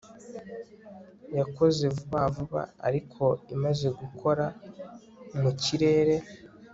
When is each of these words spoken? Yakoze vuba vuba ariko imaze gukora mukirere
Yakoze 1.37 1.83
vuba 1.95 2.19
vuba 2.35 2.61
ariko 2.87 3.23
imaze 3.55 3.87
gukora 3.99 4.45
mukirere 5.41 6.15